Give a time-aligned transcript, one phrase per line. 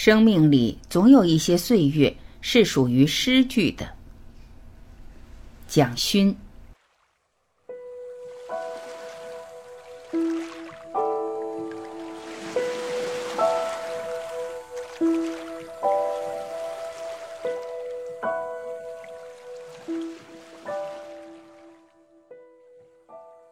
[0.00, 3.84] 生命里总有一些岁月是属于诗句的。
[5.66, 6.36] 蒋勋。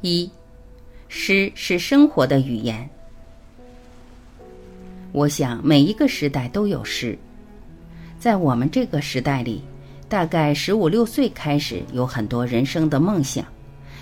[0.00, 0.30] 一，
[1.08, 2.88] 诗是生活的语言。
[5.12, 7.18] 我想每一个时代都有诗，
[8.18, 9.62] 在我们这个时代里，
[10.08, 13.44] 大概十五六岁开始有很多人生的梦想，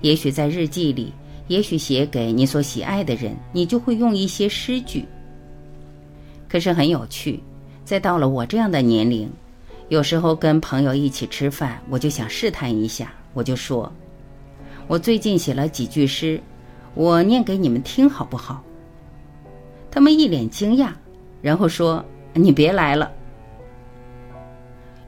[0.00, 1.12] 也许在日记里，
[1.46, 5.04] 也许写给你所喜爱的人，你就会用一些诗句。
[6.48, 7.40] 可是很有趣，
[7.84, 9.30] 在到了我这样的年龄，
[9.88, 13.90] 有时候跟朋友一起吃饭，我就想试探一下，我就说。
[14.88, 16.40] 我最近写了几句诗，
[16.94, 18.64] 我念给你们听好不好？
[19.90, 20.90] 他们一脸惊讶，
[21.40, 23.10] 然后说：“你别来了。”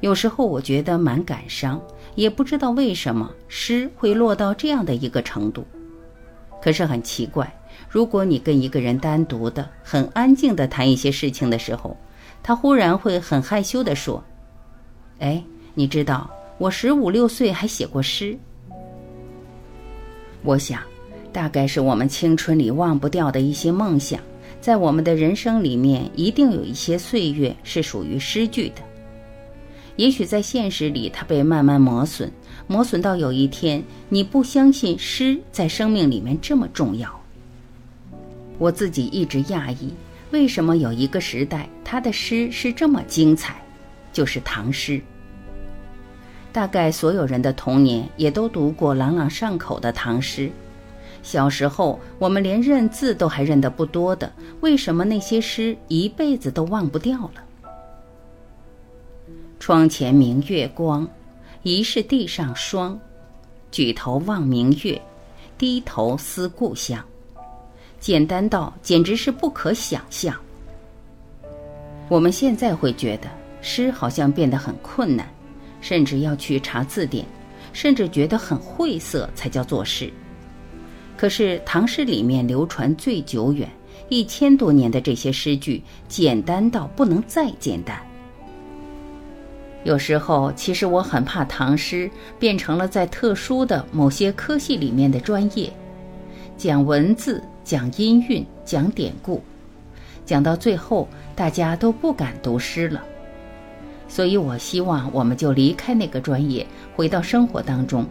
[0.00, 1.80] 有时候我觉得蛮感伤，
[2.14, 5.66] 也不知道为什么诗会落到这样的一个程度。
[6.62, 7.52] 可是很奇怪，
[7.88, 11.96] 如果你跟一个人单独的、很安静的谈一些事情的时候，
[12.42, 14.22] 他忽然会很害羞的说
[15.20, 15.42] ：“哎，
[15.74, 18.36] 你知道我十五六岁还写过诗。”
[20.42, 20.80] 我想，
[21.30, 24.18] 大概是我们青春里忘不掉的一些梦想，
[24.60, 28.82] 在我们的人生里面，一定有一些岁月是属于诗句的。
[29.96, 32.30] 也许在现实里，它被慢慢磨损，
[32.66, 37.10] 磨损到有一天，你不相信诗在生命里面这么重要。
[38.58, 39.92] 我自己一直讶异，
[40.30, 43.62] 为什么有一个时代，他的诗是这么精彩，
[44.12, 45.00] 就是唐诗。
[46.52, 50.50] 大概所有人的童年也都读过朗朗上口的唐诗。
[51.22, 57.44] 小时候我们连认字都还认得不多的，为什么那些诗一辈子都忘不掉了？
[59.58, 61.08] 窗前明月光，
[61.62, 62.98] 疑是地上霜。
[63.70, 65.00] 举头望明月，
[65.56, 67.04] 低头思故乡。
[67.98, 70.34] 简单到简直是不可想象。
[72.08, 73.28] 我们现在会觉得
[73.60, 75.28] 诗好像变得很困难。
[75.82, 77.24] 甚至要去查字典，
[77.72, 80.12] 甚至觉得很晦涩才叫做诗。
[81.20, 83.68] 可是唐诗里面流传最久远、
[84.08, 88.00] 一千多年的这些诗句，简单到不能再简单。
[89.84, 95.70] 有时候，其实我很怕唐诗变成了在特殊的某些科系里面的专业，
[96.56, 99.42] 讲文字、讲音韵、讲典故，
[100.24, 101.06] 讲到最后，
[101.36, 103.04] 大家都不敢读诗了。
[104.08, 106.66] 所以我希望我们就离开那个专业，
[106.96, 108.06] 回到生活当中，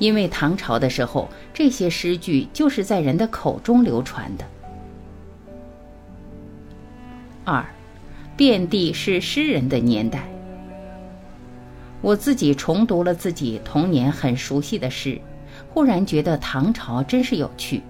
[0.00, 4.44] 因为唐朝的时候，这些诗句就是在人的口中流传的。
[7.44, 7.64] 二，
[8.36, 10.26] 遍地是诗人的年代。
[12.00, 15.20] 我自己重读了自己童年很熟悉的诗，
[15.68, 17.82] 忽然觉得唐朝真是有趣，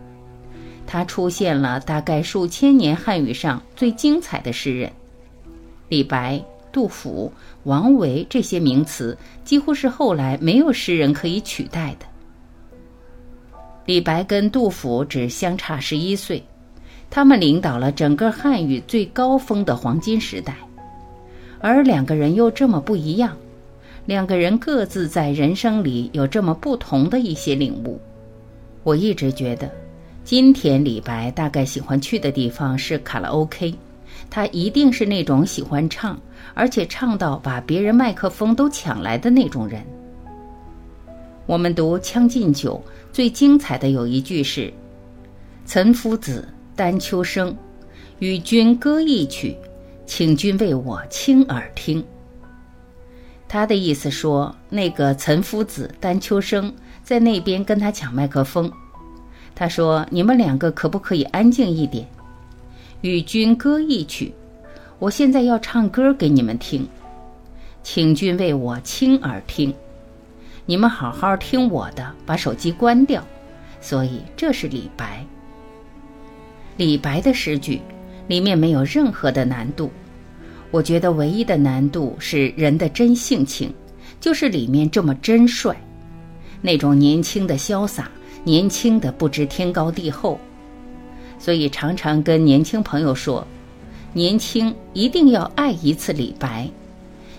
[0.87, 4.91] 它出现了大概数千年汉语上最精彩的诗人，
[5.89, 6.43] 李白。
[6.73, 7.33] 杜甫、
[7.65, 12.07] 王维这些名词几乎是后来没有诗人可以取代的。
[13.87, 16.43] 李白跟杜甫只相差十一岁，
[17.11, 20.57] 他们领导了整个汉语最高峰的黄金时代，
[21.59, 23.37] 而两个人又这么不一样，
[24.07, 28.01] 两个人各自在人生里有这么不同的一些领悟。
[28.85, 29.69] 我一直觉得，
[30.25, 33.75] 今天李白大概喜欢去的地方是卡拉 OK。
[34.29, 36.19] 他一定是那种喜欢唱，
[36.55, 39.83] 而且唱到把别人麦克风都抢来的那种人。
[41.47, 42.81] 我们读《将进酒》，
[43.13, 44.73] 最精彩的有一句是
[45.67, 47.57] ：“岑夫子，丹丘生，
[48.21, 49.57] 与君歌一曲，
[50.07, 52.05] 请君为我倾耳听。”
[53.49, 56.73] 他的意思说，那个岑夫子、丹丘生
[57.03, 58.71] 在那边跟他抢麦克风。
[59.57, 62.07] 他说：“你们两个可不可以安静一点？”
[63.03, 64.31] 与君歌一曲，
[64.99, 66.87] 我现在要唱歌给你们听，
[67.83, 69.73] 请君为我倾耳听。
[70.67, 73.27] 你们好好听我的，把手机关掉。
[73.81, 75.25] 所以这是李白。
[76.77, 77.81] 李白的诗句
[78.29, 79.91] 里面没有任何的难度，
[80.71, 83.73] 我觉得唯一的难度是人的真性情，
[84.21, 85.75] 就是里面这么真率，
[86.61, 88.11] 那种年轻的潇洒，
[88.45, 90.39] 年轻的不知天高地厚。
[91.41, 93.45] 所以常常跟年轻朋友说，
[94.13, 96.69] 年轻一定要爱一次李白。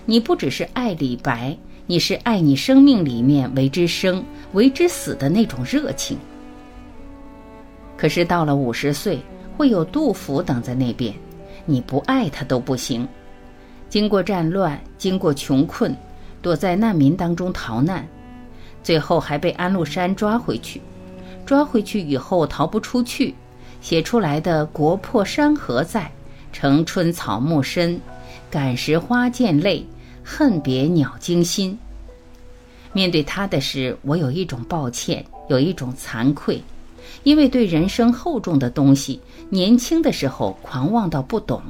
[0.04, 1.56] 你不只是爱李白，
[1.86, 4.22] 你是爱你生命里面为之生、
[4.52, 6.18] 为之死的那种热情。
[7.96, 9.20] 可是到了五十岁，
[9.56, 11.14] 会有杜甫等在那边，
[11.64, 13.06] 你不爱他都不行。
[13.88, 15.96] 经过战乱，经过穷困，
[16.40, 18.04] 躲在难民当中逃难，
[18.82, 20.80] 最后还被安禄山抓回去。
[21.46, 23.34] 抓回去以后逃不出去，
[23.82, 26.10] 写出来的“国破山河在，
[26.52, 28.00] 城春草木深，
[28.48, 29.84] 感时花溅泪，
[30.24, 31.76] 恨别鸟惊心。”
[32.94, 36.62] 面对他的诗，我有一种抱歉，有一种惭愧，
[37.24, 39.20] 因为对人生厚重的东西，
[39.50, 41.60] 年轻的时候狂妄到不懂。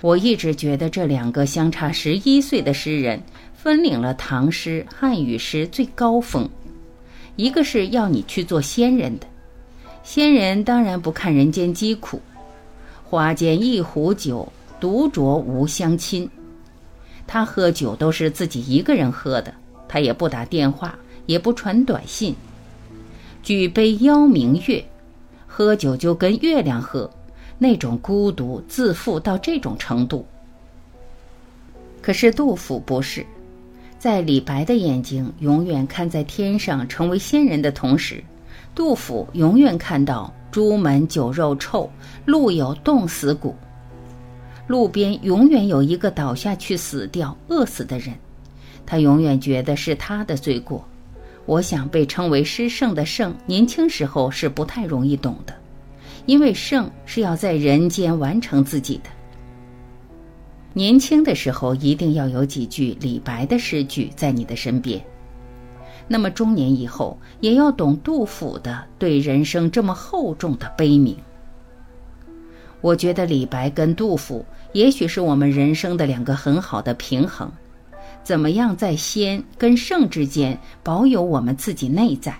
[0.00, 3.22] 我一直觉得这两个相差十一岁的诗人，
[3.54, 6.48] 分领了唐诗、汉语诗最高峰。
[7.36, 9.26] 一个是要你去做仙人的，
[10.02, 12.20] 仙人当然不看人间疾苦，
[13.04, 16.28] 花间一壶酒，独酌无相亲。
[17.26, 19.54] 他喝酒都是自己一个人喝的。
[19.88, 22.34] 他也不打电话，也不传短信，
[23.42, 24.82] 举杯邀明月，
[25.46, 27.10] 喝酒就跟月亮喝，
[27.58, 30.26] 那种孤独自负到这种程度。
[32.00, 33.26] 可是杜甫不是，
[33.98, 38.24] 在李白的眼睛永远看在天上成为仙人的同时，
[38.74, 41.90] 杜甫永远看到朱门酒肉臭，
[42.24, 43.54] 路有冻死骨，
[44.66, 48.14] 路边永远有一个倒下去死掉、饿死的人。
[48.86, 50.84] 他永远觉得是他的罪过。
[51.44, 55.54] 我想被称为诗圣的圣，年轻时候是不太容易懂的，
[56.26, 59.10] 因为圣是要在人间完成自己的。
[60.72, 65.04] 年轻的时候一定要有几句李白的诗句在你的身边，
[66.12, 71.14] 那么中年以后也要懂杜甫的对人生这么厚重的悲悯。
[72.82, 74.44] 我觉得李白跟杜甫
[74.74, 77.50] 也许是我们人生的两个很好的平衡。
[78.22, 82.38] 怎么样在仙跟圣之间保有我们自己内在？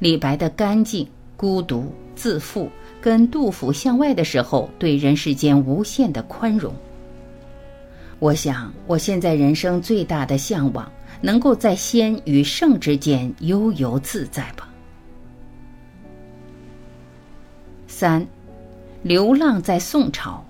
[0.00, 1.06] 李白的干净、
[1.36, 2.68] 孤独、自负，
[3.00, 6.74] 跟杜甫向外的时候对人世间无限的宽容。
[8.18, 10.90] 我想，我现在人生最大的向往，
[11.20, 14.68] 能够在仙与圣之间悠游自在吧。
[17.86, 18.26] 三，
[19.02, 20.44] 流浪在宋朝。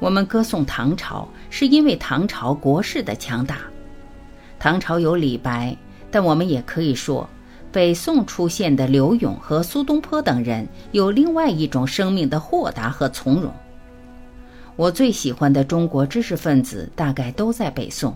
[0.00, 3.58] 我们歌颂唐朝，是因为唐朝国势的强大。
[4.58, 5.76] 唐朝有李白，
[6.10, 7.28] 但我们也可以说，
[7.70, 13.52] 北宋出现的刘永和苏东坡等人有另外一种生命的豁达和从容。
[14.76, 18.14] 我最喜欢的中国知识分子大概都在北宋。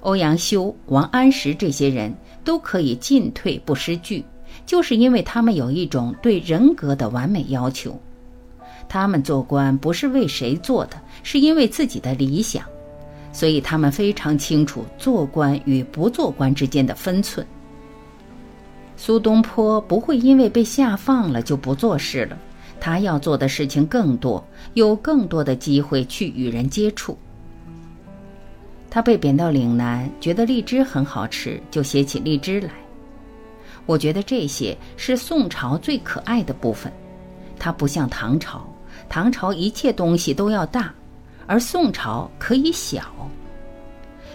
[0.00, 2.12] 欧阳修、王安石这些人
[2.44, 4.24] 都可以进退不失据，
[4.66, 7.98] 就是因为他们有一种对人格的完美要求。
[8.88, 12.64] 他们做官不是为谁做的，是因为自己的理想，
[13.32, 17.46] 所以他们非常清楚做官与不做官之间的分寸。
[18.96, 22.36] 苏东坡不会因为被下放了就不做事了，
[22.84, 24.44] 他要做的事情更多，
[24.74, 27.16] 有更多的机会去与人接触。
[28.90, 32.70] 他被贬到岭南，觉得荔枝很好吃，就写起荔枝来。
[33.86, 36.92] 我觉得这些是宋朝最可爱的部分，
[37.56, 38.68] 它不像唐朝。
[39.08, 40.92] 唐朝一切东西都要大，
[41.46, 43.00] 而宋朝可以小。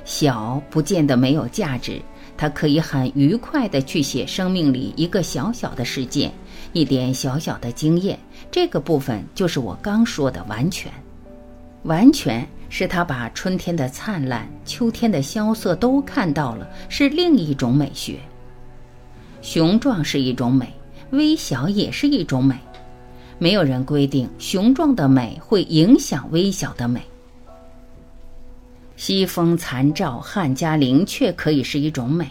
[0.05, 2.01] 小不见得没有价值，
[2.37, 6.31] 它可以很愉快地去写生命里一个小小的事件，
[6.71, 8.17] 一点小小的经验。
[8.51, 10.91] 这个部分就是我刚说的完全。
[11.83, 18.19] 完全是他把春天的灿烂、秋天的萧瑟都看到了，是另一种美学。
[19.41, 20.73] 雄壮是一种美，
[21.11, 22.55] 微小也是一种美。
[23.37, 27.01] 没有人规定雄壮的美会影响微小的美。
[28.95, 32.25] 西风残照，汉家陵却可以是一种美；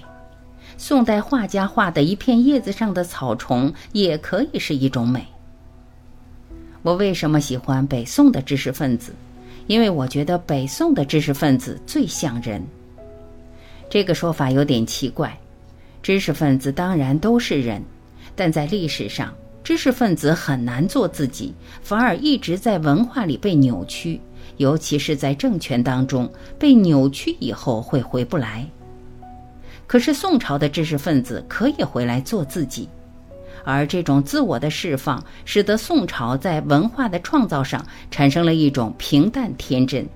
[0.76, 5.25] 宋代画家画的一片叶子上的草虫也可以是一种美。
[6.87, 9.12] 我为什么喜欢北宋的知识分子？
[9.66, 12.64] 因为我觉得北宋的知识分子最像人。
[13.90, 15.37] 这个说法有点奇怪，
[16.00, 17.83] 知识分子当然都是人，
[18.37, 19.35] 但在历史上。
[19.64, 21.52] 知识分子很难做自己，
[21.83, 24.21] 反而一直在文化里被扭曲，
[24.57, 28.64] 尤其是在政权当中被扭曲以后会回不来。
[29.88, 32.88] 可是宋朝的知识分子可以回来做自己，
[33.66, 40.06] 而这种自我的释放，使得宋朝在文化的创造上产生了一种平淡天真，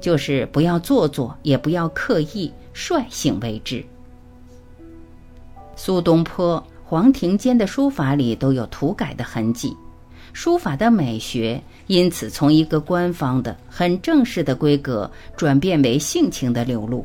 [0.00, 3.82] 就是不要做作，也不要刻意，率性为之。
[5.76, 6.62] 苏东坡。
[6.90, 9.76] 黄庭坚的书法里都有涂改的痕迹，
[10.32, 17.04] 书法的美学因此从一个官方的、很正式的规格转变为性情的流露。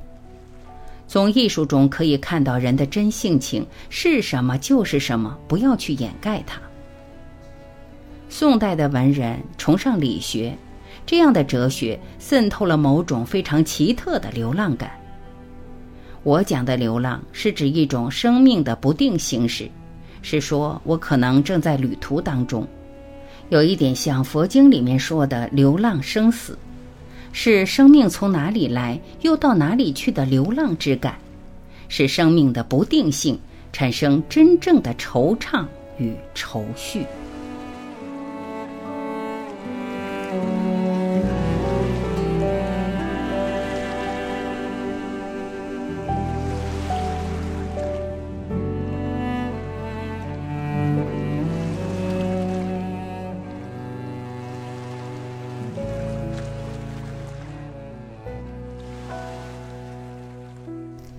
[1.07, 6.59] 从艺术中可以看到人的真性情是什么就是什么，不要去掩盖它。
[8.29, 10.57] 宋代的文人崇尚理学，
[11.05, 14.91] 这样的哲学渗透了某种非常奇特的流浪感。
[16.23, 19.69] 我讲的流浪是指一种生命的不定形式，
[20.21, 22.65] 是说我可能正在旅途当中，
[23.49, 26.57] 有一点像佛经里面说的流浪生死，
[27.33, 31.17] 是生命从哪里来又到哪里去的流浪之感，
[31.89, 33.37] 是生命的不定性
[33.73, 35.65] 产生真正的惆怅
[35.97, 37.05] 与愁绪。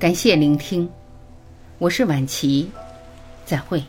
[0.05, 0.87] 感谢聆听，
[1.79, 2.71] 我是晚琪，
[3.47, 3.83] 再会。